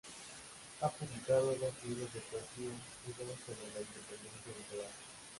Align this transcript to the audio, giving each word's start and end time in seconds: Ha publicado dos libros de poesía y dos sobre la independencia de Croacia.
Ha 0.81 0.89
publicado 0.89 1.45
dos 1.57 1.73
libros 1.85 2.11
de 2.11 2.21
poesía 2.21 2.65
y 2.71 3.11
dos 3.13 3.37
sobre 3.45 3.71
la 3.75 3.81
independencia 3.81 4.51
de 4.57 4.63
Croacia. 4.73 4.99